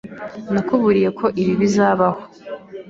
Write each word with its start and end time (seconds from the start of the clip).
Nakuburiye 0.53 1.09
ko 1.19 1.25
ibi 1.41 1.53
bizabaho. 1.61 2.21